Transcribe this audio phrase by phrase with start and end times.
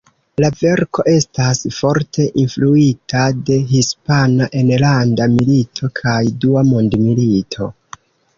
[0.43, 7.71] La verko estas forte influita de Hispana enlanda milito kaj Dua mondmilito.